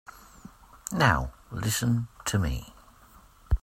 [0.91, 2.73] Now listen to me.